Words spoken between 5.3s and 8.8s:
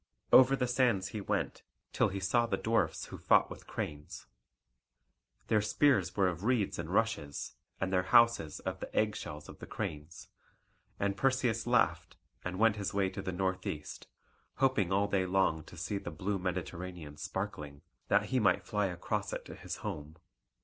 Their spears were of reeds and rushes, and their houses of